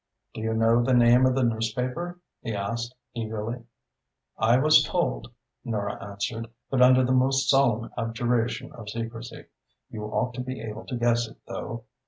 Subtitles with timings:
[0.33, 3.65] "Do you know the name of the newspaper?" he asked eagerly.
[4.35, 5.31] "I was told,"
[5.63, 9.45] Nora answered, "but under the most solemn abjuration of secrecy.
[9.91, 11.83] You ought to be able to guess it, though.